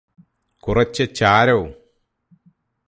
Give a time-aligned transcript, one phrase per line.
[0.63, 1.69] കുറച്ച് ചാരവും